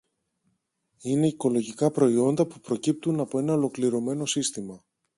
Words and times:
Είναι 1.01 1.27
οικολογικά 1.27 1.91
προϊόντα 1.91 2.45
που 2.47 2.59
προκύπτουν 2.59 3.19
από 3.19 3.39
ένα 3.39 3.53
ολοκληρωμένο 3.53 4.25
σύστημα 4.25 4.83